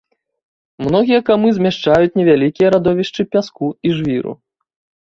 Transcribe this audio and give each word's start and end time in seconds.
Многія 0.85 1.19
камы 1.27 1.47
змяшчаюць 1.57 2.17
невялікія 2.21 2.67
радовішчы 2.79 3.21
пяску 3.37 3.67
і 3.89 3.97
жвіру. 4.01 4.33